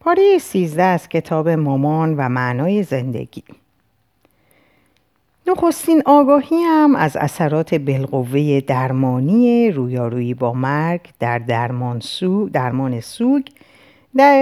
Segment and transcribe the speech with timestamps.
[0.00, 3.42] پاره سیزده از کتاب مامان و معنای زندگی
[5.46, 13.42] نخستین آگاهی هم از اثرات بالقوه درمانی رویارویی با مرگ در درمان, سو، درمان سوگ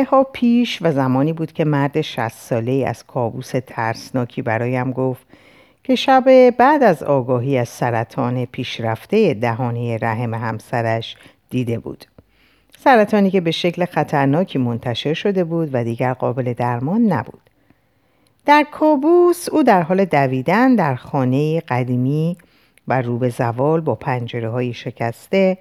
[0.07, 5.27] ها پیش و زمانی بود که مرد شست ساله از کابوس ترسناکی برایم گفت
[5.85, 11.17] که شب بعد از آگاهی از سرطان پیشرفته دهانه رحم همسرش
[11.51, 12.05] دیده بود.
[12.85, 17.41] سرطانی که به شکل خطرناکی منتشر شده بود و دیگر قابل درمان نبود.
[18.47, 22.37] در کابوس او در حال دویدن در خانه قدیمی
[22.89, 25.59] و رو به زوال با پنجره های شکسته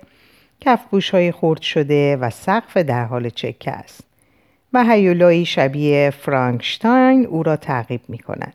[0.62, 4.04] کفبوش های خورد شده و سقف در حال چکه است
[4.74, 8.54] و هیولایی شبیه فرانکشتاین او را تعقیب می کند.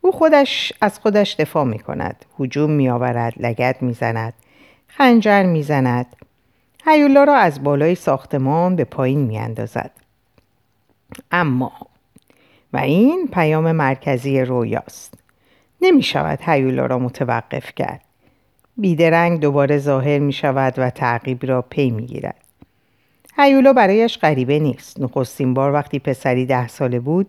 [0.00, 2.24] او خودش از خودش دفاع می کند.
[2.38, 4.32] حجوم می آورد، لگت می زند،
[4.88, 6.06] خنجر می زند.
[6.84, 9.90] هیولا را از بالای ساختمان به پایین می اندازد.
[11.30, 11.72] اما
[12.72, 15.14] و این پیام مرکزی رویاست.
[15.80, 18.00] نمی شود هیولا را متوقف کرد.
[18.76, 22.44] بیدرنگ دوباره ظاهر می شود و تعقیب را پی می گیرد.
[23.36, 25.00] هیولا برایش غریبه نیست.
[25.00, 27.28] نخستین بار وقتی پسری ده ساله بود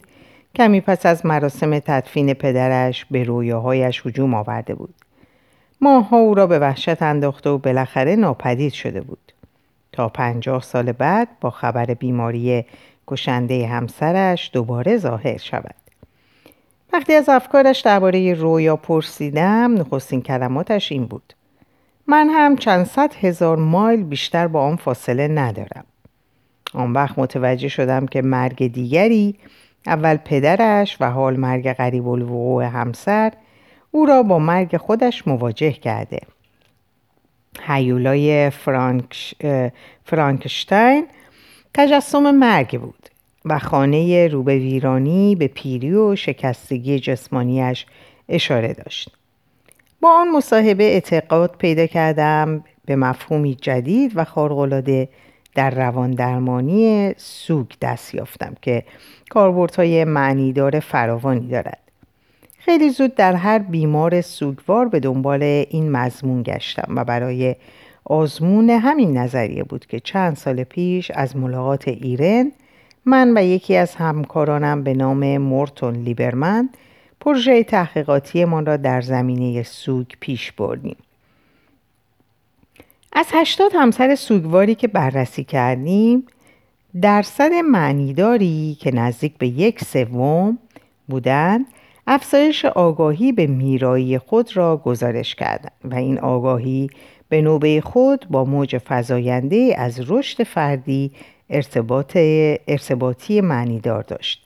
[0.56, 4.94] کمی پس از مراسم تدفین پدرش به رویاهایش هجوم آورده بود.
[5.82, 9.34] ماها او را به وحشت انداخته و بالاخره ناپدید شده بود.
[10.00, 12.66] تا پنجاه سال بعد با خبر بیماری
[13.08, 15.76] کشنده همسرش دوباره ظاهر شود.
[16.94, 21.34] وقتی از افکارش درباره رویا پرسیدم نخستین کلماتش این بود.
[22.08, 25.86] من هم چند صد هزار مایل بیشتر با آن فاصله ندارم.
[26.74, 29.36] آن وقت متوجه شدم که مرگ دیگری
[29.88, 33.34] اول پدرش و حال مرگ غریب الوقوع همسر
[33.92, 36.20] او را با مرگ خودش مواجه کرده.
[37.62, 39.34] هیولای فرانکش،
[40.06, 41.08] فرانکشتاین
[41.74, 43.10] تجسم مرگ بود
[43.46, 47.86] و خانه رو به ویرانی به پیری و شکستگی جسمانیش
[48.30, 49.12] اشاره داشت.
[50.02, 55.10] با آن مصاحبه اعتقاد پیدا کردم به مفهومی جدید و خارق‌العاده
[55.56, 58.84] در روان درمانی سوگ دست یافتم که
[59.30, 61.89] کاربردهای معنیدار فراوانی دارد.
[62.70, 67.56] خیلی زود در هر بیمار سوگوار به دنبال این مضمون گشتم و برای
[68.06, 72.52] آزمون همین نظریه بود که چند سال پیش از ملاقات ایرن
[73.06, 76.70] من و یکی از همکارانم به نام مورتون لیبرمن
[77.20, 80.98] پروژه تحقیقاتی من را در زمینه سوگ پیش بردیم.
[83.14, 86.28] از هشتاد همسر سوگواری که بررسی کردیم
[87.02, 90.58] درصد معنیداری که نزدیک به یک سوم
[91.08, 91.66] بودند
[92.12, 96.90] افزایش آگاهی به میرایی خود را گزارش کردند و این آگاهی
[97.30, 101.12] به نوبه خود با موج فزاینده از رشد فردی
[101.50, 102.18] ارتباط
[102.68, 104.46] ارتباطی معنیدار داشت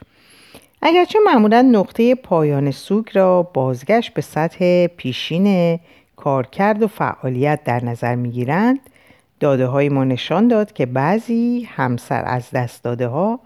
[0.82, 5.80] اگرچه معمولا نقطه پایان سوگ را بازگشت به سطح پیشین
[6.16, 8.80] کارکرد و فعالیت در نظر می‌گیرند
[9.40, 13.40] داده های ما نشان داد که بعضی همسر از دست داده ها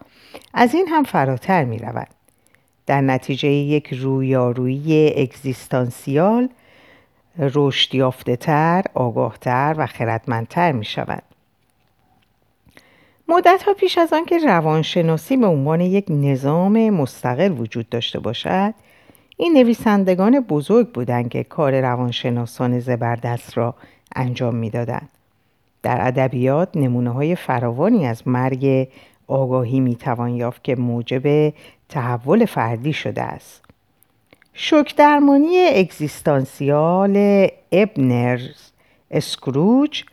[0.53, 2.16] از این هم فراتر می روند.
[2.87, 6.49] در نتیجه یک رویارویی اگزیستانسیال
[7.39, 11.23] رشد یافته تر، آگاهتر و خردمندتر می شود.
[13.27, 18.73] مدت ها پیش از آنکه روانشناسی به عنوان یک نظام مستقل وجود داشته باشد
[19.37, 23.75] این نویسندگان بزرگ بودند که کار روانشناسان زبردست را
[24.15, 25.09] انجام می‌دادند
[25.83, 28.87] در ادبیات نمونه های فراوانی از مرگ
[29.27, 31.53] آگاهی می‌توان یافت که موجب
[31.89, 33.63] تحول فردی شده است
[34.53, 38.71] شک درمانی اگزیستانسیال ابنرز
[39.11, 40.03] اسکروچ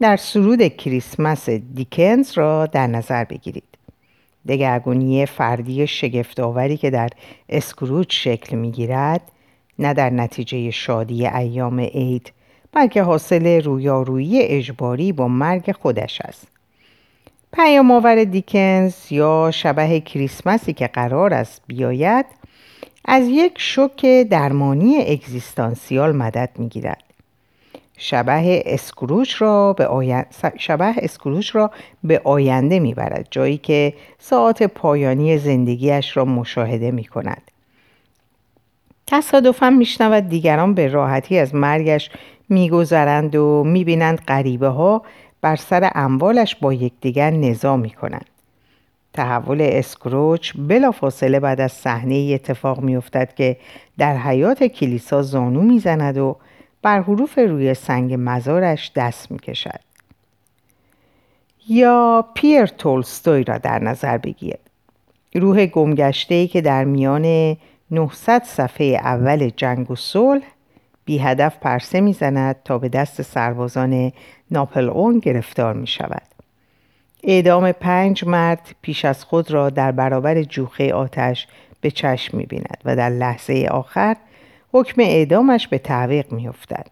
[0.00, 3.64] در سرود کریسمس دیکنز را در نظر بگیرید.
[4.48, 7.08] دگرگونی فردی شگفتآوری که در
[7.48, 9.22] اسکروچ شکل می‌گیرد
[9.78, 12.32] نه در نتیجه شادی ایام عید
[12.72, 16.59] بلکه حاصل رویارویی اجباری با مرگ خودش است.
[17.52, 22.26] پیام آور دیکنز یا شبه کریسمسی که قرار است بیاید
[23.04, 27.02] از یک شوک درمانی اگزیستانسیال مدد می‌گیرد.
[27.96, 31.70] شبه اسکروچ را به آینده, شبه اسکروچ را
[32.04, 37.42] به آینده می‌برد جایی که ساعت پایانی زندگیش را مشاهده می کند.
[39.06, 42.10] تصادفا میشنود دیگران به راحتی از مرگش
[42.48, 45.02] میگذرند و می‌بینند غریبه ها
[45.40, 48.26] بر سر اموالش با یکدیگر نزا می‌کنند.
[49.12, 53.56] تحول اسکروچ بلافاصله بعد از صحنه اتفاق میافتد که
[53.98, 56.36] در حیات کلیسا زانو می‌زند و
[56.82, 59.80] بر حروف روی سنگ مزارش دست می‌کشد.
[61.68, 64.60] یا پیر تولستوی را در نظر بگیرید.
[65.34, 67.56] روح گمگشته که در میان
[67.90, 70.44] 900 صفحه اول جنگ و صلح
[71.04, 74.12] بی هدف پرسه می‌زند تا به دست سربازان
[74.50, 76.22] ناپل اون گرفتار می شود.
[77.24, 81.46] اعدام پنج مرد پیش از خود را در برابر جوخه آتش
[81.80, 84.16] به چشم می بیند و در لحظه آخر
[84.72, 86.86] حکم اعدامش به تعویق می افتد.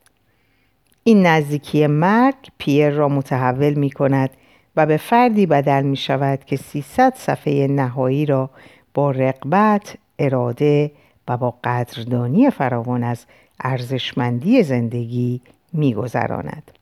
[1.04, 4.30] این نزدیکی مرگ پیر را متحول می کند
[4.76, 8.50] و به فردی بدل می شود که 300 صفحه نهایی را
[8.94, 10.90] با رقبت، اراده
[11.28, 13.26] و با قدردانی فراوان از
[13.60, 15.40] ارزشمندی زندگی
[15.72, 16.77] میگذراند.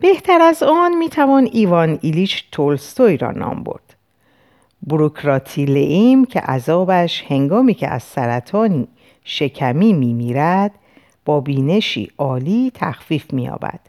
[0.00, 3.96] بهتر از آن می توان ایوان ایلیچ تولستوی را نام برد.
[4.82, 8.88] بروکراتی لئیم که عذابش هنگامی که از سرطانی
[9.24, 10.70] شکمی می میرد
[11.24, 13.80] با بینشی عالی تخفیف می آبد.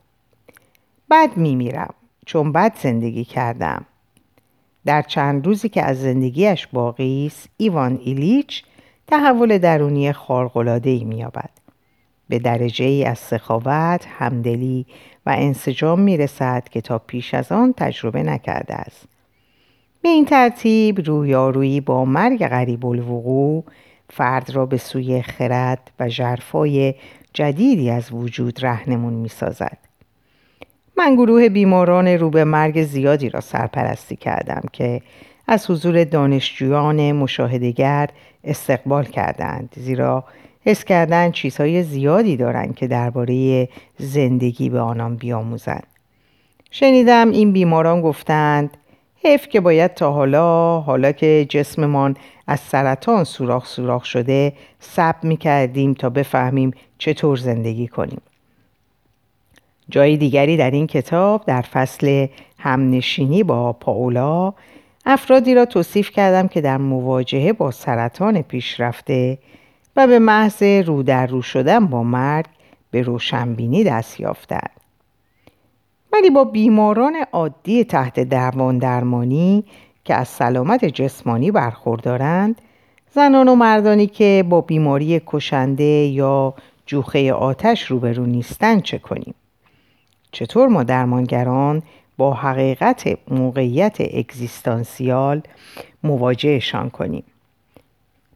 [1.11, 1.93] بد می میرم
[2.25, 3.85] چون بد زندگی کردم.
[4.85, 8.63] در چند روزی که از زندگیش باقی است ایوان ایلیچ
[9.07, 11.49] تحول درونی خارق‌العاده‌ای می‌یابد.
[12.29, 14.85] به درجه ای از سخاوت، همدلی
[15.27, 19.07] و انسجام می رسد که تا پیش از آن تجربه نکرده است.
[20.01, 23.63] به این ترتیب رویارویی با مرگ غریب الوقوع
[24.09, 26.95] فرد را به سوی خرد و جرفای
[27.33, 29.77] جدیدی از وجود رهنمون می سازد.
[30.97, 35.01] من گروه بیماران رو به مرگ زیادی را سرپرستی کردم که
[35.47, 38.09] از حضور دانشجویان مشاهدگر
[38.43, 40.23] استقبال کردند زیرا
[40.67, 45.87] حس کردن چیزهای زیادی دارند که درباره زندگی به آنان بیاموزند.
[46.71, 48.77] شنیدم این بیماران گفتند
[49.23, 52.17] حیف که باید تا حالا حالا که جسممان
[52.47, 58.21] از سرطان سوراخ سوراخ شده سب می کردیم تا بفهمیم چطور زندگی کنیم.
[59.89, 62.27] جای دیگری در این کتاب در فصل
[62.59, 64.53] همنشینی با پاولا
[65.05, 69.37] افرادی را توصیف کردم که در مواجهه با سرطان پیشرفته
[69.97, 72.45] و به محض رو در رو شدن با مرگ
[72.91, 74.71] به روشنبینی دست یافتند.
[76.13, 79.63] ولی با بیماران عادی تحت درمان درمانی
[80.03, 82.61] که از سلامت جسمانی برخوردارند
[83.11, 86.53] زنان و مردانی که با بیماری کشنده یا
[86.85, 89.35] جوخه آتش روبرو نیستند چه کنیم؟
[90.31, 91.83] چطور ما درمانگران
[92.17, 95.41] با حقیقت موقعیت اگزیستانسیال
[96.03, 97.23] مواجهشان کنیم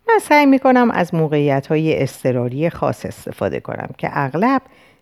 [0.10, 4.62] من سعی می کنم از موقعیت های استراری خاص استفاده کنم که اغلب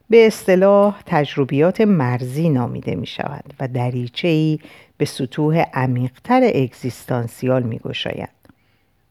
[0.09, 4.59] به اصطلاح تجربیات مرزی نامیده می شود و دریچه
[4.97, 8.29] به سطوح عمیقتر اگزیستانسیال می گوشاید.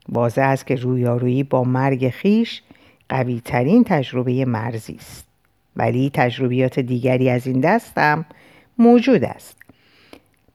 [0.08, 2.62] واضح است که رویارویی با مرگ خیش
[3.08, 5.28] قوی ترین تجربه مرزی است.
[5.76, 8.26] ولی تجربیات دیگری از این دستم
[8.78, 9.56] موجود است.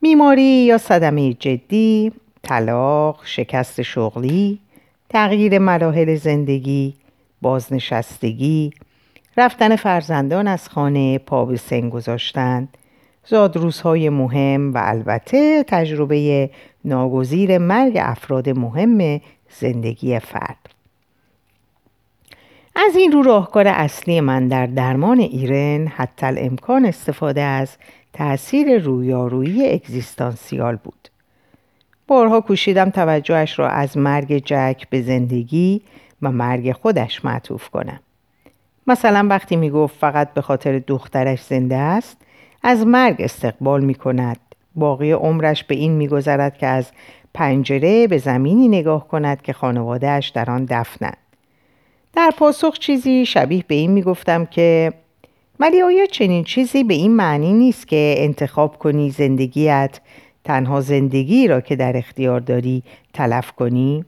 [0.01, 4.59] بیماری یا صدمه جدی، طلاق، شکست شغلی،
[5.13, 6.93] تغییر مراحل زندگی،
[7.41, 8.71] بازنشستگی،
[9.37, 12.67] رفتن فرزندان از خانه پا به سن گذاشتن،
[13.25, 16.49] زادروزهای مهم و البته تجربه
[16.85, 19.21] ناگزیر مرگ افراد مهم
[19.59, 20.69] زندگی فرد.
[22.75, 27.77] از این رو راهکار اصلی من در درمان ایرن حتی امکان استفاده از
[28.13, 31.09] تأثیر رویارویی اگزیستانسیال بود.
[32.13, 35.81] بارها کوشیدم توجهش را از مرگ جک به زندگی
[36.21, 37.99] و مرگ خودش معطوف کنم.
[38.87, 42.17] مثلا وقتی می گفت فقط به خاطر دخترش زنده است
[42.63, 44.37] از مرگ استقبال می کند.
[44.75, 46.91] باقی عمرش به این میگذرد که از
[47.33, 51.17] پنجره به زمینی نگاه کند که خانوادهش در آن دفنند.
[52.15, 54.93] در پاسخ چیزی شبیه به این می‌گفتم که
[55.59, 59.99] ولی آیا چنین چیزی به این معنی نیست که انتخاب کنی زندگیت
[60.43, 62.83] تنها زندگی را که در اختیار داری
[63.13, 64.05] تلف کنی؟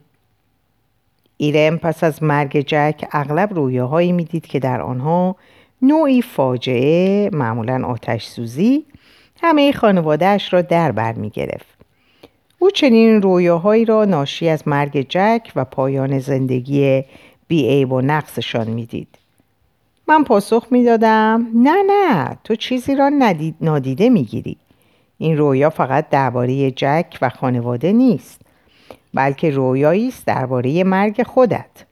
[1.36, 5.36] ایرم پس از مرگ جک اغلب رویاهایی می‌دید که در آنها
[5.82, 8.84] نوعی فاجعه معمولا آتش سوزی
[9.42, 11.76] همه خانوادهش را در بر می گرفت.
[12.58, 17.04] او چنین رویاهایی را ناشی از مرگ جک و پایان زندگی
[17.48, 19.08] بیعیب و نقصشان می‌دید
[20.08, 24.56] من پاسخ می‌دادم نه نه تو چیزی را ندید نادیده می‌گیری
[25.18, 28.40] این رویا فقط درباره جک و خانواده نیست
[29.14, 31.84] بلکه رویایی است درباره مرگ خودت.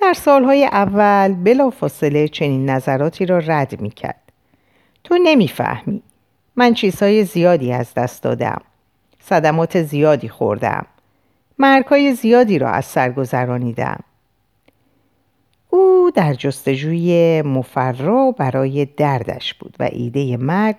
[0.00, 4.32] در سالهای اول بلا فاصله چنین نظراتی را رد می‌کرد.
[5.04, 6.02] تو نمی‌فهمی.
[6.56, 8.62] من چیزهای زیادی از دست دادم.
[9.20, 10.86] صدمات زیادی خوردم.
[11.58, 14.00] مرگهای زیادی را از سر گذرانیدم.
[15.70, 20.76] او در جستجوی مفرا برای دردش بود و ایده مرگ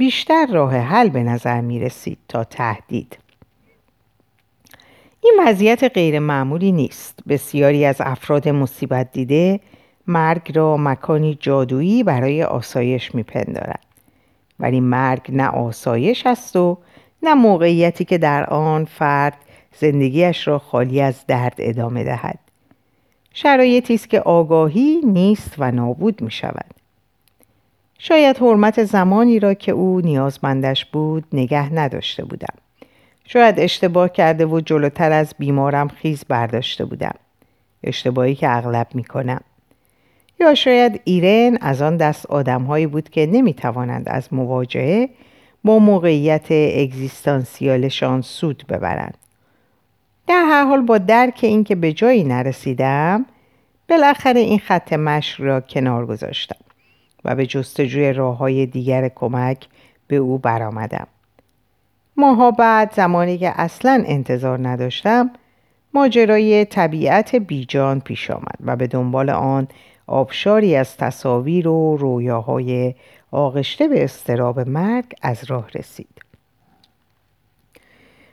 [0.00, 3.18] بیشتر راه حل به نظر می رسید تا تهدید.
[5.20, 7.18] این وضعیت غیر معمولی نیست.
[7.28, 9.60] بسیاری از افراد مصیبت دیده
[10.06, 13.84] مرگ را مکانی جادویی برای آسایش میپندارند
[14.60, 16.78] ولی مرگ نه آسایش است و
[17.22, 19.36] نه موقعیتی که در آن فرد
[19.78, 22.38] زندگیش را خالی از درد ادامه دهد.
[23.34, 26.79] شرایطی است که آگاهی نیست و نابود می شود.
[28.02, 32.54] شاید حرمت زمانی را که او نیازمندش بود نگه نداشته بودم.
[33.24, 37.14] شاید اشتباه کرده و جلوتر از بیمارم خیز برداشته بودم.
[37.84, 39.40] اشتباهی که اغلب می کنم
[40.40, 45.08] یا شاید ایرن از آن دست آدمهایی بود که نمی توانند از مواجهه
[45.64, 49.18] با موقعیت اگزیستانسیالشان سود ببرند.
[50.26, 53.26] در هر حال با درک اینکه به جایی نرسیدم
[53.88, 56.69] بالاخره این خط مشق را کنار گذاشتم.
[57.24, 59.66] و به جستجوی راه های دیگر کمک
[60.06, 61.06] به او برآمدم.
[62.16, 65.30] ماها بعد زمانی که اصلا انتظار نداشتم
[65.94, 69.68] ماجرای طبیعت بیجان پیش آمد و به دنبال آن
[70.06, 72.94] آبشاری از تصاویر و رویاهای
[73.30, 76.20] آغشته به استراب مرگ از راه رسید.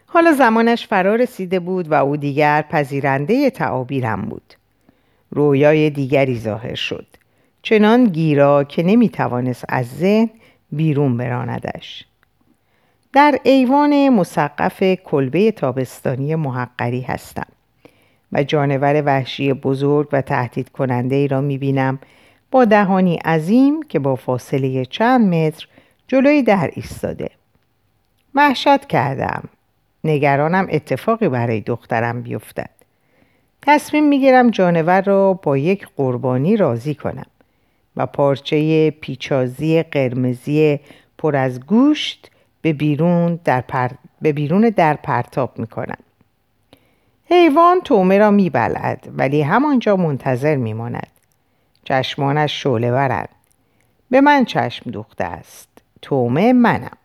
[0.06, 4.54] حالا زمانش فرا رسیده بود و او دیگر پذیرنده تعابیرم بود.
[5.32, 7.06] رویای دیگری ظاهر شد.
[7.68, 10.30] چنان گیرا که نمی توانست از ذهن
[10.72, 12.06] بیرون براندش.
[13.14, 17.48] در ایوان مسقف کلبه تابستانی محقری هستم
[18.32, 22.00] و جانور وحشی بزرگ و تهدید کننده ای را می بینم
[22.52, 25.68] با دهانی عظیم که با فاصله چند متر
[26.08, 27.30] جلوی در ایستاده.
[28.36, 29.44] وحشت کردم.
[30.04, 32.70] نگرانم اتفاقی برای دخترم بیفتد.
[33.62, 37.26] تصمیم می‌گیرم جانور را با یک قربانی راضی کنم
[37.98, 40.80] و پارچه پیچازی قرمزی
[41.18, 43.90] پر از گوشت به بیرون در, پر...
[44.22, 45.98] به بیرون در پرتاب می‌کنم.
[47.30, 51.12] حیوان تومه را میبلد ولی همانجا منتظر میماند.
[51.84, 53.30] چشمانش شعله ورد.
[54.10, 55.70] به من چشم دوخته است.
[56.02, 56.98] تومه منم.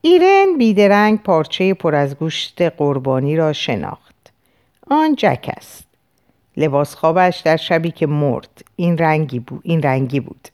[0.00, 4.32] ایرن بیدرنگ پارچه پر از گوشت قربانی را شناخت.
[4.90, 5.87] آن جک است.
[6.58, 9.60] لباس خوابش در شبی که مرد این رنگی بود.
[9.64, 10.48] این رنگی بود.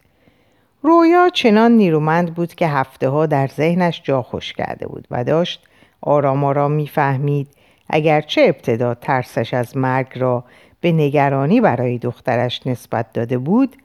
[0.81, 5.67] رویا چنان نیرومند بود که هفته ها در ذهنش جا خوش کرده بود و داشت
[6.01, 7.47] آرام آرام می‌فهمید
[7.89, 10.43] اگرچه ابتدا ترسش از مرگ را
[10.81, 13.75] به نگرانی برای دخترش نسبت داده بود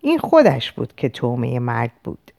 [0.00, 2.32] این خودش بود که تومه مرگ بود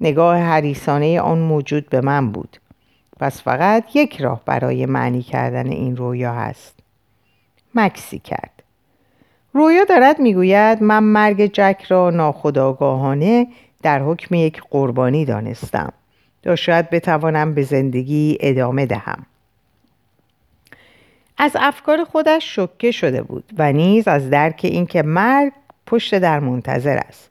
[0.00, 2.60] نگاه حریسانه آن موجود به من بود
[3.20, 6.75] پس فقط یک راه برای معنی کردن این رویا هست
[7.76, 8.62] مکسی کرد.
[9.52, 13.46] رویا دارد می‌گوید من مرگ جک را ناخداگاهانه
[13.82, 15.92] در حکم یک قربانی دانستم
[16.42, 19.26] تا شاید بتوانم به زندگی ادامه دهم.
[21.38, 25.52] از افکار خودش شکه شده بود و نیز از درک اینکه مرگ
[25.86, 27.30] پشت در منتظر است.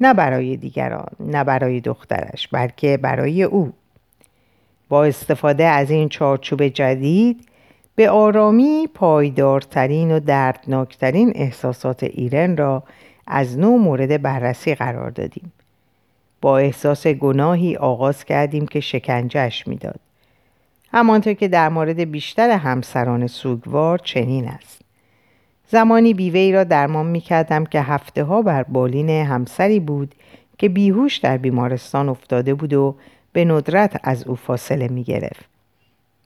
[0.00, 3.72] نه برای دیگران نه برای دخترش بلکه برای او.
[4.88, 7.48] با استفاده از این چارچوب جدید
[7.94, 12.82] به آرامی پایدارترین و دردناکترین احساسات ایرن را
[13.26, 15.52] از نو مورد بررسی قرار دادیم.
[16.40, 20.00] با احساس گناهی آغاز کردیم که شکنجهش می‌داد.
[20.92, 24.80] همانطور که در مورد بیشتر همسران سوگوار چنین است.
[25.68, 30.14] زمانی بیوه ای را درمان می کردم که هفته ها بر بالین همسری بود
[30.58, 32.94] که بیهوش در بیمارستان افتاده بود و
[33.32, 35.51] به ندرت از او فاصله می گرفت.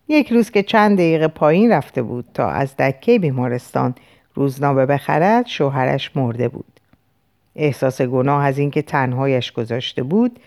[0.08, 3.94] یک روز که چند دقیقه پایین رفته بود تا از دکه بیمارستان
[4.34, 6.80] روزنامه بخرد شوهرش مرده بود.
[7.56, 10.38] احساس گناه از اینکه تنهایش گذاشته بود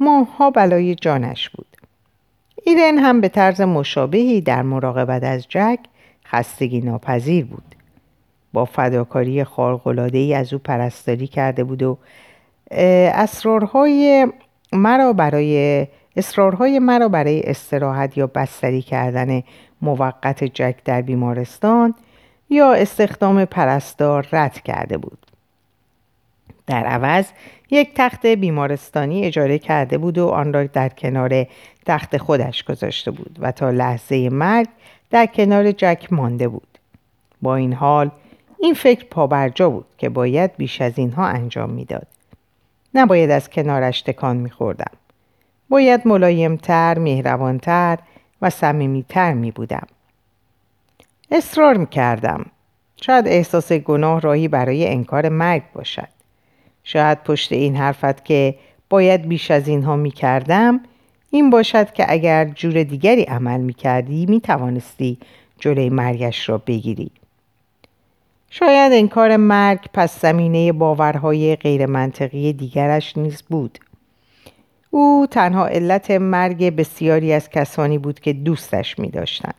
[0.00, 1.66] ماها بلای جانش بود.
[2.64, 5.78] ایرن هم به طرز مشابهی در مراقبت از جک
[6.26, 7.74] خستگی ناپذیر بود.
[8.52, 9.44] با فداکاری
[10.12, 11.98] ای از او پرستاری کرده بود و
[12.70, 14.26] اسرارهای
[14.72, 19.42] مرا برای اصرارهای مرا برای استراحت یا بستری کردن
[19.82, 21.94] موقت جک در بیمارستان
[22.50, 25.18] یا استخدام پرستار رد کرده بود.
[26.66, 27.26] در عوض
[27.70, 31.46] یک تخت بیمارستانی اجاره کرده بود و آن را در کنار
[31.86, 34.68] تخت خودش گذاشته بود و تا لحظه مرگ
[35.10, 36.78] در کنار جک مانده بود.
[37.42, 38.10] با این حال
[38.58, 42.06] این فکر پابرجا بود که باید بیش از اینها انجام می‌داد.
[42.94, 44.90] نباید از کنارش تکان میخوردم.
[45.68, 47.98] باید ملایمتر، مهربانتر
[48.42, 49.86] و صمیمیتر می بودم.
[51.30, 52.46] اصرار می کردم.
[52.96, 56.08] شاید احساس گناه راهی برای انکار مرگ باشد.
[56.84, 58.54] شاید پشت این حرفت که
[58.90, 60.80] باید بیش از اینها می کردم
[61.30, 65.18] این باشد که اگر جور دیگری عمل می کردی می توانستی
[65.58, 67.10] جلوی مرگش را بگیری
[68.50, 73.78] شاید انکار مرگ پس زمینه باورهای غیرمنطقی دیگرش نیز بود
[74.96, 79.52] او تنها علت مرگ بسیاری از کسانی بود که دوستش می داشتن.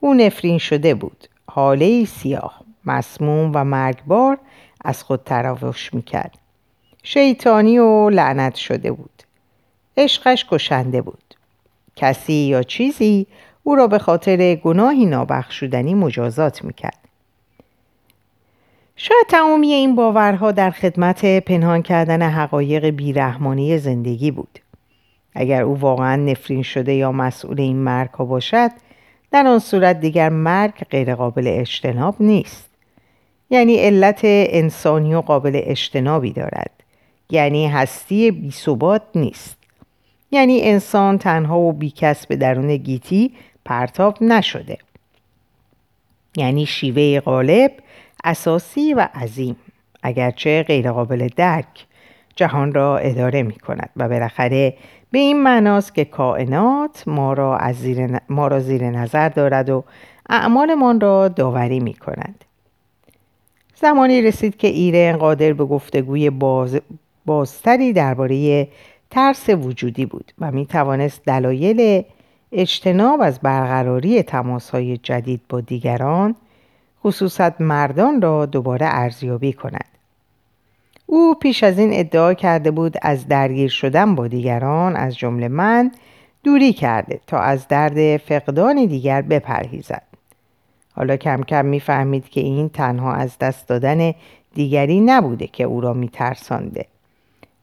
[0.00, 4.38] او نفرین شده بود حاله سیاه مسموم و مرگبار
[4.84, 6.38] از خود تراوش می کرد
[7.02, 9.22] شیطانی و لعنت شده بود.
[9.96, 11.34] عشقش کشنده بود.
[11.96, 13.26] کسی یا چیزی
[13.62, 17.05] او را به خاطر گناهی نابخشودنی مجازات می‌کرد.
[18.96, 24.58] شاید تمامی این باورها در خدمت پنهان کردن حقایق بیرحمانی زندگی بود.
[25.34, 28.70] اگر او واقعا نفرین شده یا مسئول این مرگ ها باشد
[29.30, 32.70] در آن صورت دیگر مرگ غیرقابل اجتناب نیست.
[33.50, 36.70] یعنی علت انسانی و قابل اجتنابی دارد.
[37.30, 39.56] یعنی هستی بیثبات نیست.
[40.30, 43.32] یعنی انسان تنها و بیکس به درون گیتی
[43.64, 44.78] پرتاب نشده.
[46.36, 47.72] یعنی شیوه غالب
[48.26, 49.56] اساسی و عظیم
[50.02, 51.86] اگرچه غیرقابل درک
[52.36, 54.74] جهان را اداره می کند و بالاخره
[55.10, 59.84] به این معناست که کائنات ما را, از زیر, ما را زیر نظر دارد و
[60.28, 62.44] اعمالمان را داوری می کند.
[63.74, 66.80] زمانی رسید که ایرن قادر به گفتگوی باز
[67.26, 68.68] بازتری درباره
[69.10, 72.04] ترس وجودی بود و می توانست دلایل
[72.52, 74.24] اجتناب از برقراری
[74.72, 76.34] های جدید با دیگران
[77.06, 79.84] خصوصا مردان را دوباره ارزیابی کند.
[81.06, 85.92] او پیش از این ادعا کرده بود از درگیر شدن با دیگران از جمله من
[86.44, 90.02] دوری کرده تا از درد فقدان دیگر بپرهیزد.
[90.92, 94.14] حالا کم کم می‌فهمید که این تنها از دست دادن
[94.54, 96.86] دیگری نبوده که او را میترسانده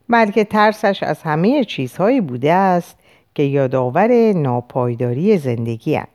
[0.08, 2.96] بلکه ترسش از همه چیزهایی بوده است
[3.34, 6.13] که یادآور ناپایداری زندگی هست.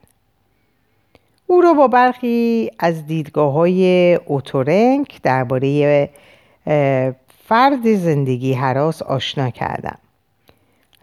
[1.52, 6.10] او را با برخی از دیدگاه های اوتورنک درباره
[7.48, 9.98] فرد زندگی حراس آشنا کردم.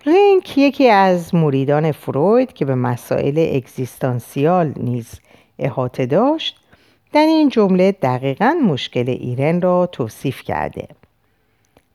[0.07, 5.21] رنک یکی از مریدان فروید که به مسائل اگزیستانسیال نیز
[5.59, 6.61] احاطه داشت
[7.13, 10.89] در این جمله دقیقا مشکل ایرن را توصیف کرده.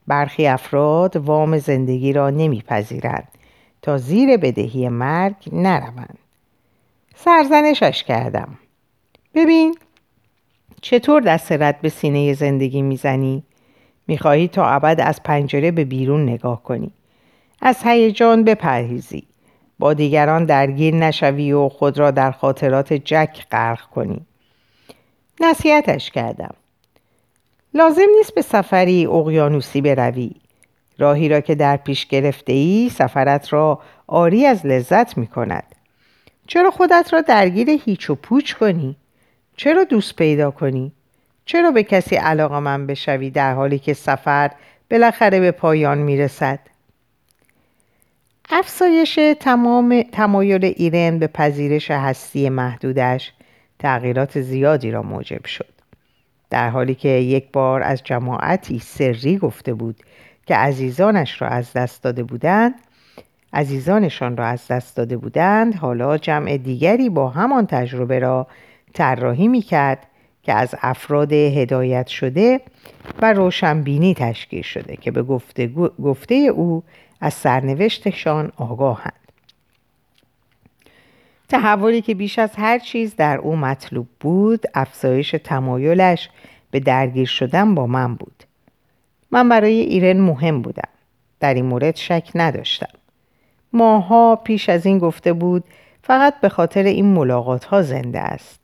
[0.07, 3.27] برخی افراد وام زندگی را نمیپذیرند
[3.81, 6.17] تا زیر بدهی مرگ نروند
[7.25, 8.57] سرزنشش کردم.
[9.35, 9.75] ببین
[10.81, 13.43] چطور دست رد به سینه زندگی می‌زنی؟
[14.07, 16.91] می‌خواهی تا ابد از پنجره به بیرون نگاه کنی.
[17.61, 19.23] از هیجان بپرهیزی.
[19.79, 24.21] با دیگران درگیر نشوی و خود را در خاطرات جک غرق کنی.
[25.41, 26.53] نصیحتش کردم.
[27.73, 30.31] لازم نیست به سفری اقیانوسی بروی.
[30.97, 35.75] راهی را که در پیش گرفته ای سفرت را آری از لذت می کند
[36.51, 38.95] چرا خودت را درگیر هیچ و پوچ کنی؟
[39.57, 40.91] چرا دوست پیدا کنی؟
[41.45, 44.51] چرا به کسی علاقه من بشوی در حالی که سفر
[44.89, 46.59] بالاخره به پایان می رسد؟
[48.49, 53.33] افزایش تمام تمایل ایرن به پذیرش هستی محدودش
[53.79, 55.73] تغییرات زیادی را موجب شد.
[56.49, 59.95] در حالی که یک بار از جماعتی سری گفته بود
[60.45, 62.73] که عزیزانش را از دست داده بودند
[63.53, 68.47] عزیزانشان را از دست داده بودند حالا جمع دیگری با همان تجربه را
[68.93, 70.07] طراحی می کرد
[70.43, 72.61] که از افراد هدایت شده
[73.21, 75.67] و روشنبینی تشکیل شده که به گفته,
[76.03, 76.83] گفته او
[77.21, 79.13] از سرنوشتشان آگاهند.
[81.49, 86.29] تحولی که بیش از هر چیز در او مطلوب بود افزایش تمایلش
[86.71, 88.43] به درگیر شدن با من بود.
[89.31, 90.89] من برای ایرن مهم بودم.
[91.39, 93.00] در این مورد شک نداشتم.
[93.73, 95.63] ماها پیش از این گفته بود
[96.03, 98.59] فقط به خاطر این ملاقات ها زنده است.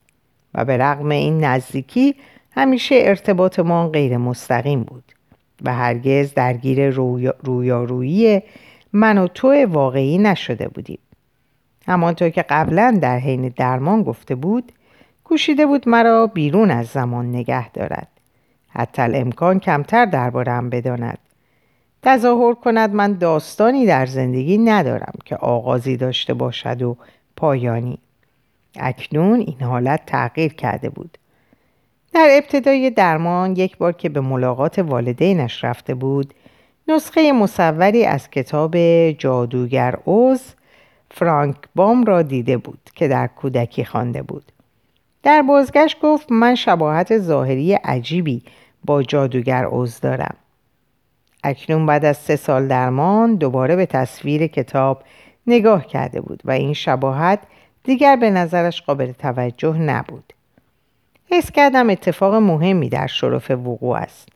[0.54, 2.16] و به رغم این نزدیکی
[2.52, 5.04] همیشه ارتباطمان غیر مستقیم بود.
[5.62, 6.90] و هرگز درگیر
[7.44, 8.42] رویارویی
[8.94, 11.00] من و تو واقعی نشده بودیم.
[11.88, 14.72] همانطور که قبلا در حین درمان گفته بود
[15.24, 18.08] کوشیده بود مرا بیرون از زمان نگه دارد.
[18.70, 21.18] حتی امکان کمتر دربارم بداند.
[22.08, 22.94] تظاهر کند.
[22.94, 26.98] من داستانی در زندگی ندارم که آغازی داشته باشد و
[27.36, 28.00] پایانی.
[28.80, 31.18] اکنون این حالت تغییر کرده بود.
[32.14, 36.34] در ابتدای درمان یک بار که به ملاقات والدینش رفته بود
[36.88, 38.78] نسخه مصوری از کتاب
[39.12, 40.42] جادوگر اوز
[41.12, 44.52] فرانک بام را دیده بود که در کودکی خوانده بود.
[45.24, 48.42] در بازگشت گفت من شباهت ظاهری عجیبی
[48.86, 50.36] با جادوگر اوز دارم.
[51.48, 55.04] اکنون بعد از سه سال درمان دوباره به تصویر کتاب
[55.48, 57.40] نگاه کرده بود و این شباهت
[57.84, 60.34] دیگر به نظرش قابل توجه نبود.
[61.32, 64.30] حس کردم اتفاق مهمی در شرف وقوع است.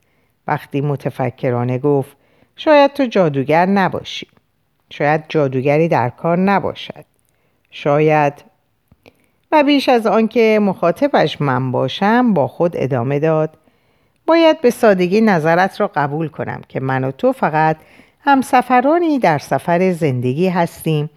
[0.48, 2.18] وقتی متفکرانه گفت
[2.56, 4.28] شاید تو جادوگر نباشی.
[4.90, 7.06] شاید جادوگری در کار نباشد.
[7.72, 8.34] شاید
[9.52, 13.58] و بیش از آنکه مخاطبش من باشم با خود ادامه داد
[14.32, 17.78] باید به سادگی نظرت را قبول کنم که من و تو فقط
[18.22, 21.10] همسفرانی در سفر زندگی هستیم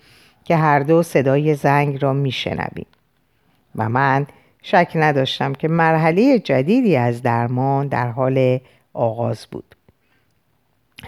[0.44, 2.86] که هر دو صدای زنگ را میشنویم.
[3.76, 4.26] و من
[4.62, 8.60] شک نداشتم که مرحله جدیدی از درمان در حال
[8.94, 9.74] آغاز بود.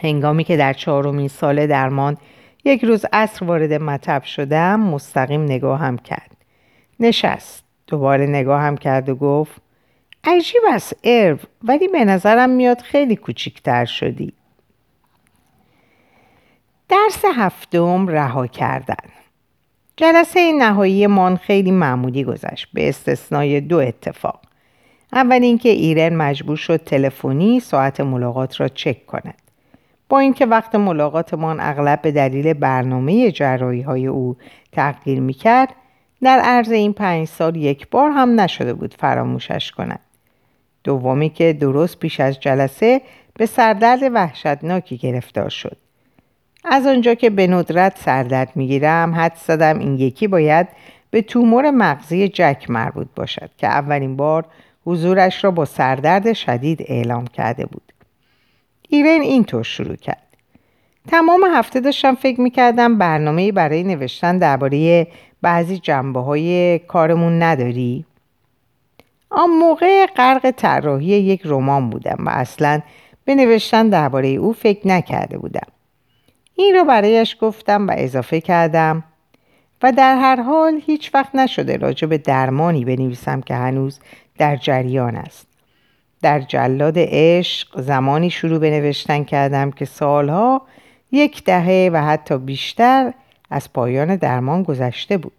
[0.03, 2.16] هنگامی که در چهارمین سال درمان
[2.64, 6.37] یک روز عصر وارد مطب شدم مستقیم نگاهم کرد.
[7.01, 7.64] نشست.
[7.87, 9.66] دوباره نگاهم کرد و گفت
[10.27, 14.33] عجیب است ارو ولی به نظرم میاد خیلی کوچیکتر شدی.
[16.89, 19.11] درس هفتم رها کردن.
[19.97, 24.41] جلسه نهایی من خیلی معمولی گذشت به استثنای دو اتفاق.
[25.12, 29.43] اول اینکه ایرن مجبور شد تلفنی ساعت ملاقات را چک کند.
[30.09, 34.37] با اینکه وقت ملاقاتمان اغلب به دلیل برنامه جراحی های او
[34.73, 35.69] تغییر می‌کرد
[36.23, 40.01] در عرض این پنج سال یک بار هم نشده بود فراموشش کند.
[40.87, 43.01] دومی که درست پیش از جلسه
[43.35, 45.77] به سردرد وحشتناکی گرفتار شد.
[46.64, 50.68] از آنجا که به ندرت سردرد می‌گیرم حد زدم این یکی باید
[51.11, 54.44] به تومور مغزی جک مربوط باشد که اولین بار
[54.85, 57.92] حضورش را با سردرد شدید اعلام کرده بود.
[58.88, 60.22] ایرن اینطور شروع کرد.
[61.09, 65.07] تمام هفته داشتم فکر می‌کردم برنامه برای نوشتن درباره
[65.42, 68.05] بعضی جنبه های کارمون نداری؟
[69.37, 72.81] آن موقع غرق طراحی یک رمان بودم و اصلا
[73.25, 75.66] به نوشتن درباره او فکر نکرده بودم.
[76.55, 79.05] این را برایش گفتم و اضافه کردم
[79.83, 84.01] و در هر حال هیچ وقت نشده راجع به درمانی بنویسم که هنوز
[84.38, 85.46] در جریان است.
[86.22, 90.62] در جلاد عشق زمانی شروع به نوشتن کردم که سالها
[91.12, 93.12] یک دهه و حتی بیشتر
[93.51, 95.33] از پایان درمان گذشته بود.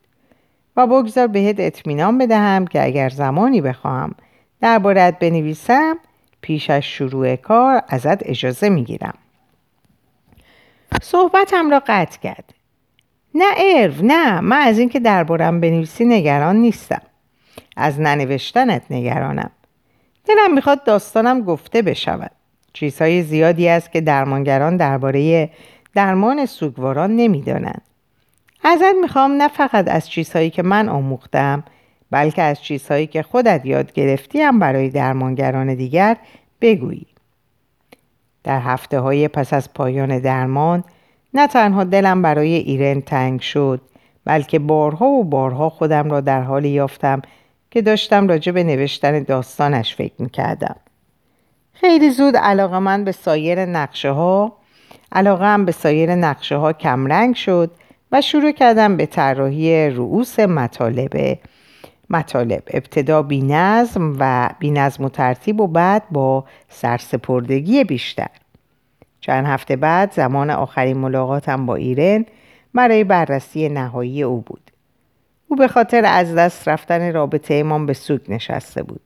[0.78, 4.16] و بگذار بهت اطمینان بدهم که اگر زمانی بخواهم
[4.62, 5.98] دربارت بنویسم
[6.42, 9.14] پیش از شروع کار ازت اجازه می‌گیرم.
[11.02, 12.54] صحبتم را قطع کرد.
[13.36, 17.02] نه ارو نه من از اینکه دربارم بنویسی نگران نیستم.
[17.78, 19.52] از ننوشتنت نگرانم.
[20.26, 22.32] دلم می‌خواد داستانم گفته بشود.
[22.74, 25.50] چیزهای زیادی است که درمانگران درباره
[25.96, 27.82] درمان سوگواران نمی‌دانند.
[28.64, 31.64] ازت می‌خوام نه فقط از چیزهایی که من آموختم
[32.12, 36.18] بلکه از چیزهایی که خودت یاد گرفتی هم برای درمانگران دیگر
[36.62, 37.08] بگویی.
[38.44, 40.84] در هفته های پس از پایان درمان
[41.34, 43.82] نه تنها دلم برای ایرن تنگ شد
[44.26, 47.22] بلکه بارها و بارها خودم را در حالی یافتم
[47.72, 50.76] که داشتم راجع به نوشتن داستانش فکر می‌کردم.
[51.74, 54.58] خیلی زود علاقه من به سایر نقشه ها
[55.12, 57.72] علاقه هم به سایر نقشه ها کمرنگ شد
[58.12, 61.38] و شروع کردم به طراحی رؤوس مطالب.
[62.10, 68.30] مطالب ابتدا بی نظم و بی نظم و ترتیب و بعد با سرسپردگی بیشتر.
[69.22, 72.26] چند هفته بعد زمان آخرین ملاقاتم با ایرن
[72.74, 74.72] برای بررسی نهایی او بود.
[75.48, 79.02] او به خاطر از دست رفتن رابطه ایمان به سوگ نشسته بود.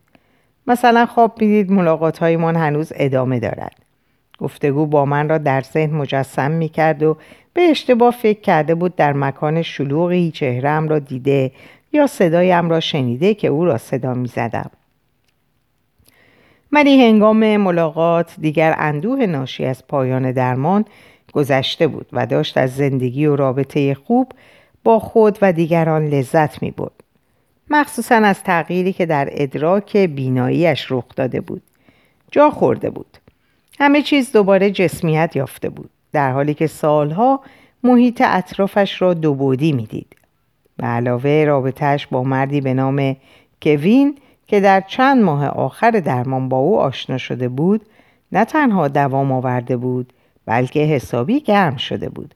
[0.68, 3.76] مثلا خواب بیدید ملاقات هایمان هنوز ادامه دارد.
[4.40, 7.18] گفتگو با من را در ذهن مجسم می کرد و
[7.54, 11.52] به اشتباه فکر کرده بود در مکان شلوغی چهرم را دیده
[11.94, 14.72] یا صدایم را شنیده که او را صدا می زدم.
[16.72, 20.86] ولی هنگام ملاقات دیگر اندوه ناشی از پایان درمان
[21.34, 24.32] گذشته بود و داشت از زندگی و رابطه خوب
[24.84, 26.92] با خود و دیگران لذت می بود.
[27.70, 31.62] مخصوصا از تغییری که در ادراک بیناییش رخ داده بود.
[32.32, 33.18] جا خورده بود.
[33.80, 35.90] همه چیز دوباره جسمیت یافته بود.
[36.14, 37.42] در حالی که سالها
[37.84, 40.16] محیط اطرافش را دو بودی می‌دید.
[40.78, 43.16] به علاوه رابطهش با مردی به نام
[43.62, 47.86] کوین که در چند ماه آخر درمان با او آشنا شده بود
[48.32, 50.14] نه تنها دوام آورده بود
[50.46, 52.36] بلکه حسابی گرم شده بود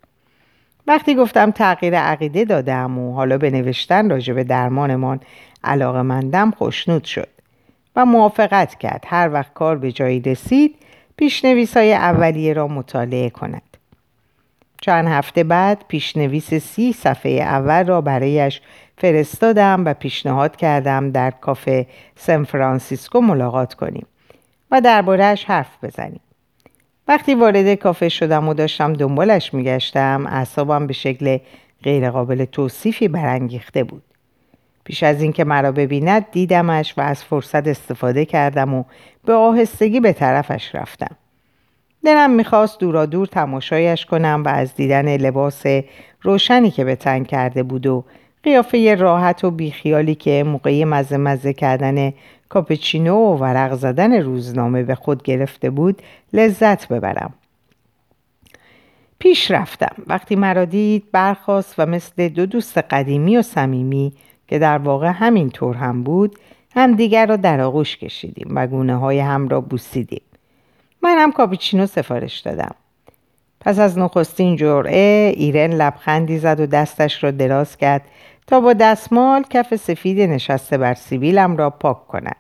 [0.88, 5.20] وقتی گفتم تغییر عقیده دادم و حالا به نوشتن راجع به درمانمان
[5.64, 7.28] علاقه مندم خوشنود شد
[7.96, 10.76] و موافقت کرد هر وقت کار به جایی رسید
[11.18, 13.62] پیشنویس های اولیه را مطالعه کند.
[14.82, 18.62] چند هفته بعد پیشنویس سی صفحه اول را برایش
[18.98, 24.06] فرستادم و پیشنهاد کردم در کافه سن فرانسیسکو ملاقات کنیم
[24.72, 26.22] و دربارهش حرف بزنیم.
[27.08, 31.38] وقتی وارد کافه شدم و داشتم دنبالش میگشتم اعصابم به شکل
[31.84, 34.04] غیرقابل توصیفی برانگیخته بود
[34.84, 38.84] پیش از اینکه مرا ببیند دیدمش و از فرصت استفاده کردم و
[39.26, 41.16] به آهستگی به طرفش رفتم.
[42.06, 45.64] دلم می‌خواست دورا دور تماشایش کنم و از دیدن لباس
[46.22, 48.04] روشنی که به تن کرده بود و
[48.44, 52.14] قیافه راحت و بیخیالی که موقعی مزه مزه کردن
[52.50, 56.02] کاپچینو و ورق زدن روزنامه به خود گرفته بود
[56.34, 57.34] لذت ببرم.
[59.20, 59.96] پیش رفتم.
[60.08, 64.14] وقتی مرا دید برخواست و مثل دو دوست قدیمی و صمیمی
[64.48, 66.40] که در واقع همین طور هم بود
[66.76, 70.22] هم دیگر را در آغوش کشیدیم و گونه های هم را بوسیدیم.
[71.02, 72.76] من هم کاپیچینو سفارش دادم.
[73.60, 78.02] پس از نخستین جرعه ایرن لبخندی زد و دستش را دراز کرد
[78.48, 82.36] تا با دستمال کف سفید نشسته بر سیبیلم را پاک کند.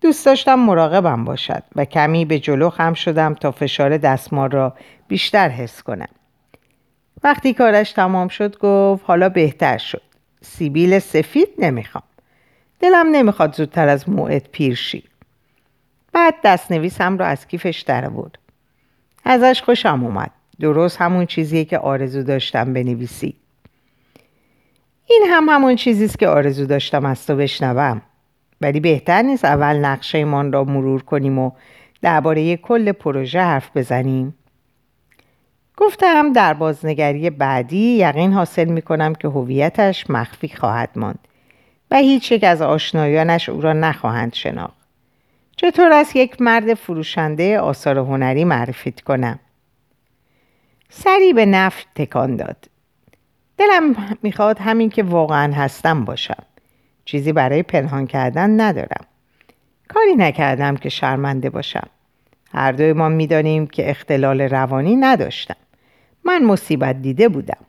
[0.00, 4.74] دوست داشتم مراقبم باشد و کمی به جلو خم شدم تا فشار دستمال را
[5.08, 6.08] بیشتر حس کنم.
[7.24, 10.09] وقتی کارش تمام شد گفت حالا بهتر شد.
[10.42, 12.04] سیبیل سفید نمی‌خوام.
[12.80, 15.04] دلم نمی‌خواد زودتر از موعد پیرشی
[16.12, 18.38] بعد دستنویسم را از کیفش در بود
[19.24, 20.30] ازش خوشم اومد.
[20.60, 23.36] درست همون چیزیه که آرزو داشتم بنویسی.
[25.06, 28.02] این هم همون چیزیست که آرزو داشتم از تو بشنوم.
[28.60, 31.50] ولی بهتر نیست اول نقشه ایمان را مرور کنیم و
[32.02, 34.34] درباره کل پروژه حرف بزنیم.
[35.80, 41.28] گفتم در بازنگری بعدی یقین حاصل می کنم که هویتش مخفی خواهد ماند
[41.90, 44.80] و هیچ یک از آشنایانش او را نخواهند شناخت.
[45.56, 49.38] چطور است یک مرد فروشنده آثار هنری معرفیت کنم؟
[50.88, 52.64] سری به نفت تکان داد.
[53.58, 56.42] دلم می‌خواد همین که واقعا هستم باشم.
[57.04, 59.04] چیزی برای پنهان کردن ندارم.
[59.88, 61.88] کاری نکردم که شرمنده باشم.
[62.54, 65.56] هر دوی ما می‌دانیم که اختلال روانی نداشتم.
[66.24, 67.64] من مصیبت دیده بودم.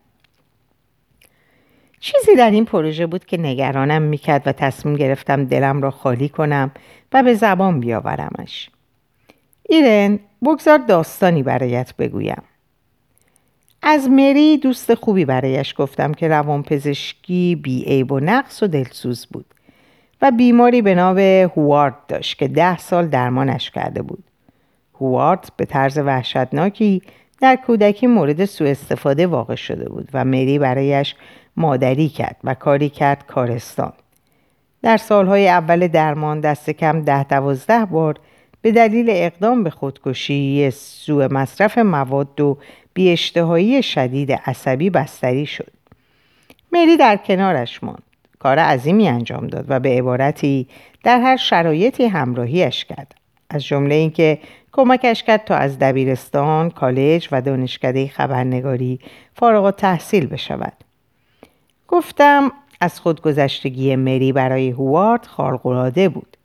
[1.99, 6.71] چیزی در این پروژه بود که نگرانم می‌کرد و تصمیم گرفتم دلم را خالی کنم
[7.13, 8.69] و به زبان بیاورمش.
[9.69, 12.43] ایرن بگذار داستانی برایت بگویم.
[13.81, 19.45] از مری دوست خوبی برایش گفتم که روانپزشکی بیعیب و نقص و دلسوز بود
[20.21, 24.23] و بیماری به نام هوارد داشت که ده سال درمانش کرده بود.
[24.95, 27.01] هوارد به طرز وحشتناکی
[27.41, 31.15] در کودکی مورد سوء استفاده واقع شده بود و مری برایش
[31.58, 33.93] مادری کرد و کاری کرد کارستان.
[34.82, 38.19] در سالهای اول درمان دست کم ده دوازده بار
[38.62, 42.58] به دلیل اقدام به خودکشی سوء مصرف مواد و
[42.93, 45.71] بیاشتهایی شدید عصبی بستری شد.
[46.71, 48.04] مری در کنارش ماند.
[48.39, 50.67] کار عظیمی انجام داد و به عبارتی
[51.04, 53.15] در هر شرایطی همراهیش کرد.
[53.49, 54.39] از جمله اینکه
[54.73, 58.99] کمکش کرد تا از دبیرستان، کالج و دانشکده خبرنگاری
[59.36, 60.73] فارغ تحصیل بشود.
[61.88, 66.38] گفتم از خودگذشتگی مری برای هوارد خارق‌العاده بود.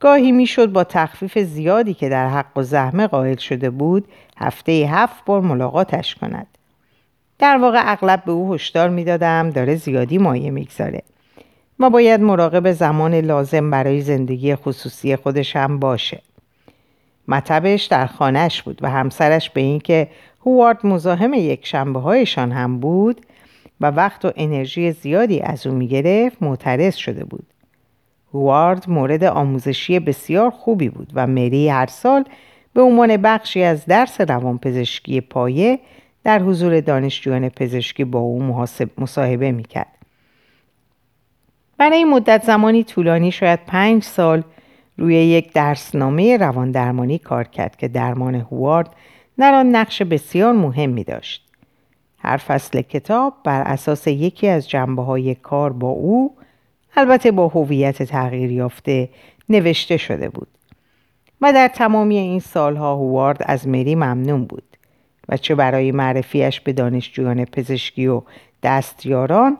[0.00, 4.08] گاهی می‌شد با تخفیف زیادی که در حق و زحمه قائل شده بود
[4.38, 6.46] هفته هفت بار ملاقاتش کند.
[7.38, 11.02] در واقع اغلب به او هشدار می‌دادم داره زیادی مایه می‌گذاره.
[11.78, 16.22] ما باید مراقب زمان لازم برای زندگی خصوصی خودش هم باشه.
[17.30, 20.08] مطبش در خانهش بود و همسرش به اینکه
[20.46, 23.20] هوارد مزاحم یک شنبه هایشان هم بود
[23.80, 27.46] و وقت و انرژی زیادی از او می‌گرفت معترض شده بود.
[28.34, 32.24] هوارد مورد آموزشی بسیار خوبی بود و مری هر سال
[32.74, 35.78] به عنوان بخشی از درس روانپزشکی پایه
[36.24, 38.66] در حضور دانشجویان پزشکی با او
[38.98, 39.98] مصاحبه می‌کرد.
[41.78, 44.42] برای مدت زمانی طولانی شاید پنج سال
[45.00, 48.94] روی یک درسنامه رواندرمانی کار کرد که درمان هوارد
[49.38, 51.48] در آن نقش بسیار مهمی داشت.
[52.18, 56.36] هر فصل کتاب بر اساس یکی از جنبه های کار با او
[56.96, 59.08] البته با هویت تغییر یافته
[59.48, 60.48] نوشته شده بود.
[61.40, 64.76] و در تمامی این سالها هوارد از مری ممنون بود.
[65.28, 68.22] و چه برای معرفیش به دانشجویان پزشکی و
[68.62, 69.58] دستیاران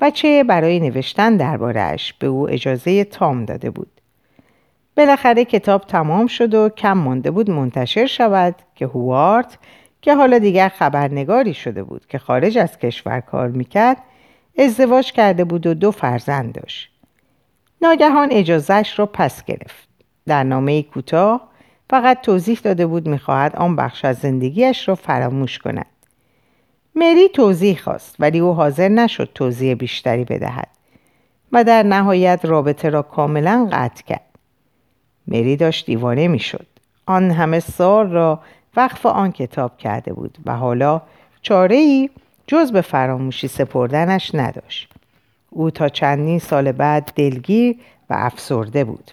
[0.00, 3.90] و چه برای نوشتن دربارهش به او اجازه تام داده بود.
[4.96, 9.58] بالاخره کتاب تمام شد و کم مانده بود منتشر شود که هوارد
[10.02, 13.96] که حالا دیگر خبرنگاری شده بود که خارج از کشور کار می‌کرد
[14.58, 16.90] ازدواج کرده بود و دو فرزند داشت.
[17.82, 19.88] ناگهان اجازهش را پس گرفت.
[20.26, 21.48] در نامه کوتاه
[21.90, 25.86] فقط توضیح داده بود می‌خواهد آن بخش از زندگیش را فراموش کند.
[26.94, 30.68] مری توضیح خواست ولی او حاضر نشد توضیح بیشتری بدهد
[31.52, 34.25] و در نهایت رابطه را کاملا قطع کرد.
[35.28, 36.66] مری داشت دیوانه می‌شد.
[37.06, 38.40] آن همه سال را
[38.76, 41.02] وقف آن کتاب کرده بود و حالا
[41.42, 42.10] چاره ای
[42.46, 44.92] جز به فراموشی سپردنش نداشت.
[45.50, 47.76] او تا چندین سال بعد دلگیر
[48.10, 49.10] و افسرده بود.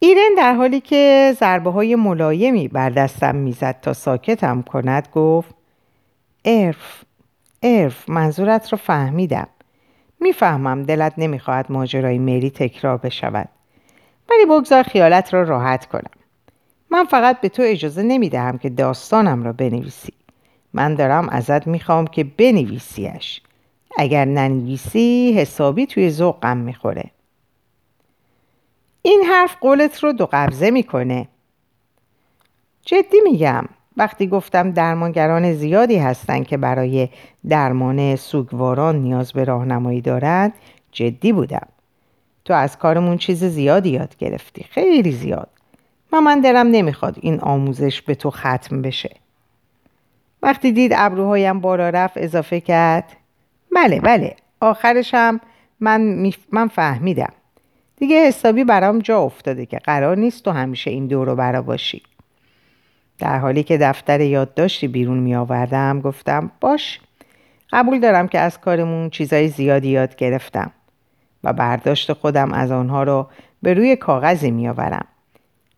[0.00, 5.54] ایرن در حالی که ضربه های ملایمی بر دستم می‌زد تا ساکتم کند گفت
[6.44, 7.04] ارف
[7.62, 9.48] ارف منظورت را فهمیدم.
[10.20, 13.48] می‌فهمم دلت نمی‌خواهد ماجرای مری تکرار بشود.
[14.30, 16.10] ولی بگذار خیالت را راحت کنم.
[16.90, 20.12] من فقط به تو اجازه نمی‌دهم که داستانم را بنویسی.
[20.72, 23.40] من دارم ازت می‌خوام که بنویسیش.
[23.98, 27.10] اگر ننویسی حسابی توی ذوقم می‌خوره.
[29.02, 31.28] این حرف قولت رو دو قبضه می‌کنه.
[32.82, 33.64] جدی میگم
[33.96, 37.08] وقتی گفتم درمانگران زیادی هستند که برای
[37.48, 40.52] درمان سوگواران نیاز به راهنمایی دارند
[40.92, 41.66] جدی بودم.
[42.48, 44.64] تو از کارمون چیز زیادی یاد گرفتی.
[44.70, 45.48] خیلی زیاد.
[46.12, 49.16] و من دلم نمی‌خواد این آموزش به تو ختم بشه.
[50.42, 53.16] وقتی دید ابروهایم بالا رفت اضافه کرد
[53.74, 55.40] بله بله آخرش هم
[55.80, 57.32] من, من فهمیدم.
[57.96, 62.02] دیگه حسابی برام جا افتاده که قرار نیست تو همیشه این دورو برا باشی.
[63.18, 67.00] در حالی که دفتر یادداشتی بیرون می آوردم گفتم باش
[67.72, 70.72] قبول دارم که از کارمون چیزای زیادی یاد گرفتم.
[71.44, 73.26] و برداشت خودم از آنها رو
[73.62, 75.06] به روی کاغذی می آورم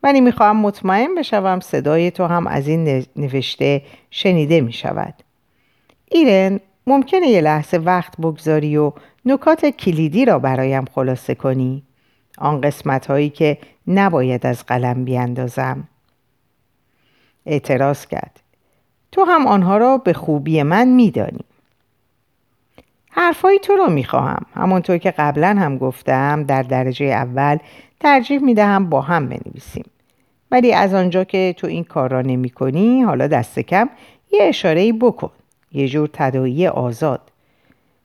[0.03, 5.15] ولی می‌خواهم مطمئن بشوم صدای تو هم از این نوشته شنیده می شود
[6.11, 8.93] ایرن ممکنه یه لحظه وقت بگذاری و
[9.25, 11.83] نکات کلیدی را برایم خلاصه کنی؟
[12.39, 15.89] آن قسمت هایی که نباید از قلم بیاندازم.
[17.47, 18.41] اعتراض کرد.
[19.13, 21.45] تو هم آنها را به خوبی من میدانی.
[23.11, 24.47] حرفایی تو را می‌خواهم.
[24.55, 27.57] همانطور که قبلا هم گفتم در درجه اول
[28.01, 29.85] ترجیح می‌دهم با هم بنویسیم.
[30.51, 33.91] ولی از آنجا که تو این کار را نمی کنی حالا دست کم
[34.33, 35.31] یه اشاره بکن.
[35.73, 37.21] یه جور تدایی آزاد.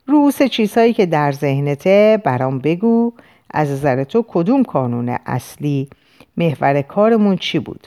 [0.06, 3.12] روس چیزهایی که در ذهنته برام بگو.
[3.50, 5.88] از نظر تو کدوم کانون اصلی
[6.36, 7.86] محور کارمون چی بود؟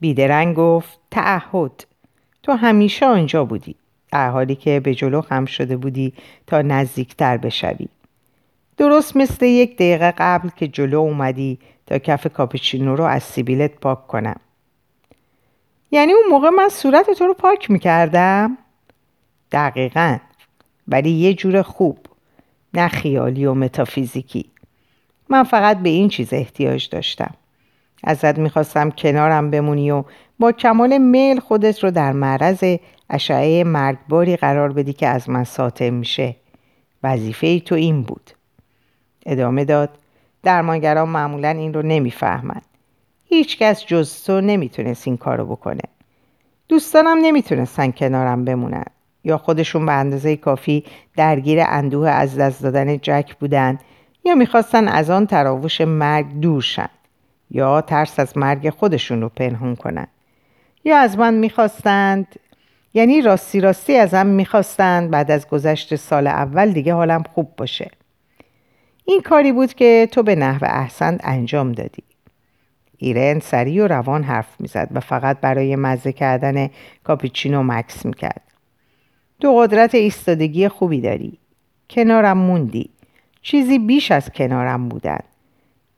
[0.00, 1.84] بیدرنگ گفت تعهد.
[2.42, 3.76] تو همیشه آنجا بودی.
[4.14, 6.12] در حالی که به جلو خم شده بودی
[6.46, 7.88] تا نزدیکتر بشوی.
[8.76, 14.06] درست مثل یک دقیقه قبل که جلو اومدی تا کف کاپچینو رو از سیبیلت پاک
[14.06, 14.40] کنم.
[15.90, 18.58] یعنی اون موقع من صورت تو رو پاک می‌کردم؟
[19.52, 20.18] دقیقا.
[20.88, 21.98] ولی یه جور خوب.
[22.74, 24.50] نه خیالی و متافیزیکی.
[25.28, 27.34] من فقط به این چیز احتیاج داشتم.
[28.04, 30.04] ازت می‌خواستم کنارم بمونی و
[30.38, 32.64] با کمال میل خودت رو در معرض
[33.10, 36.36] اشعه مرگباری قرار بدی که از من ساطع میشه.
[37.02, 38.30] وظیفه تو این بود.
[39.26, 39.90] ادامه داد
[40.42, 42.64] درمانگران معمولا این رو نمی‌فهمند.
[43.24, 45.82] هیچکس جز تو نمی‌تونست این کارو بکنه.
[46.68, 48.84] دوستانم نمی‌تونستن کنارم بمونن.
[49.24, 50.84] یا خودشون به اندازه کافی
[51.16, 53.78] درگیر اندوه از دست دادن جک بودن
[54.24, 56.88] یا می‌خواستن از آن تراوش مرگ دور شن
[57.50, 60.06] یا ترس از مرگ خودشون رو پنهون کنن.
[60.84, 62.26] یا از من می‌خواستند
[62.94, 67.90] یعنی راستی راستی ازم می‌خواستند بعد از گذشت سال اول دیگه حالم خوب باشه.
[69.04, 72.02] این کاری بود که تو به نحو احسن انجام دادی.
[72.98, 76.70] ایرن سریع و روان حرف می‌زد و فقط برای مزه کردن
[77.04, 78.42] کاپیچینو مکس می‌کرد.
[79.40, 81.38] تو قدرت ایستادگی خوبی داری.
[81.90, 82.90] کنارم موندی.
[83.42, 85.20] چیزی بیش از کنارم بودن.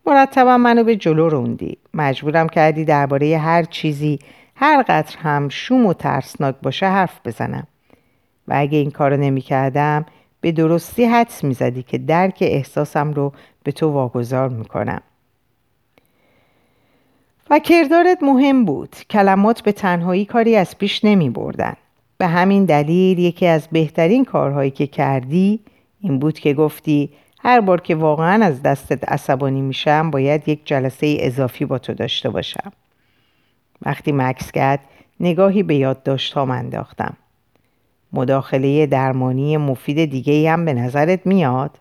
[0.06, 1.78] مرتبا منو به جلو روندی.
[1.94, 4.18] مجبورم کردی درباره هر چیزی
[4.56, 7.66] هر قدر هم شوم و ترسناک باشه حرف بزنم
[8.48, 10.06] و اگه این کارو نمی کردم
[10.40, 15.00] به درستی حدس می زدی که درک احساسم رو به تو واگذار می کنم.
[17.50, 21.74] و کردارت مهم بود کلمات به تنهایی کاری از پیش نمی بردن.
[22.18, 25.60] به همین دلیل یکی از بهترین کارهایی که کردی
[26.00, 31.16] این بود که گفتی هر بار که واقعا از دستت عصبانی میشم باید یک جلسه
[31.20, 32.72] اضافی با تو داشته باشم
[33.82, 34.80] وقتی مکس کرد
[35.20, 37.16] نگاهی به یادداشت ها انداختم.
[38.12, 41.78] مداخله درمانی مفید دیگه هم به نظرت میاد؟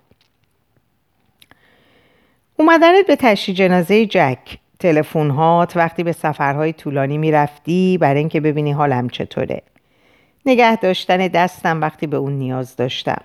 [2.58, 4.58] اومدنت به تشییع جنازه جک.
[4.80, 9.62] تلفن هات وقتی به سفرهای طولانی می‌رفتی برای اینکه ببینی حالم چطوره.
[10.46, 13.22] نگه داشتن دستم وقتی به اون نیاز داشتم.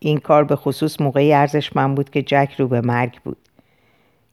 [0.00, 3.36] این کار به خصوص موقعی ارزش من بود که جک رو به مرگ بود.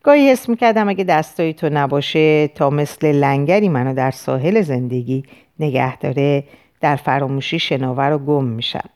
[0.04, 5.24] گاهی حس می‌کردم اگه دستایی تو نباشه تا مثل لنگری منو در ساحل زندگی
[5.60, 6.44] نگه داره
[6.82, 8.90] در فراموشی شناور و گم میشم.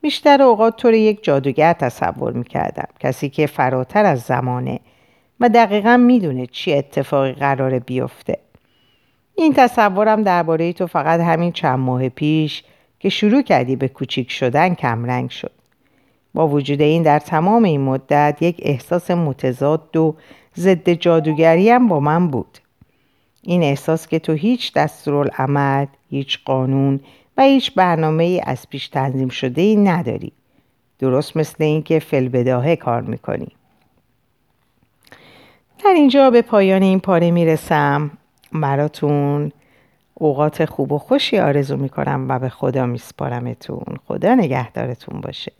[0.00, 2.88] بیشتر اوقات تو رو یک جادوگر تصور می‌کردم.
[3.00, 4.80] کسی که فراتر از زمانه
[5.40, 8.38] و دقیقا می‌دونه چی اتفاقی قراره بیفته.
[9.34, 12.64] این تصورم درباره تو فقط همین چند ماه پیش
[12.98, 15.59] که شروع کردی به کوچیک شدن کمرنگ شد.
[16.34, 20.16] با وجود این در تمام این مدت یک احساس متضاد و
[20.56, 22.58] ضد جادوگری هم با من بود.
[23.42, 27.00] این احساس که تو هیچ دستورالعمل هیچ قانون
[27.36, 30.32] و هیچ برنامه ای از پیش تنظیم شده ای نداری.
[30.98, 33.48] درست مثل اینکه فلبداهه کار می‌کنی.
[35.84, 38.10] در اینجا به پایان این پاره می‌رسم.
[38.52, 39.52] براتون
[40.14, 43.96] اوقات خوب و خوشی آرزو می‌کنم و به خدا میسپارمتون.
[44.08, 45.52] خدا نگهدارتون باشه.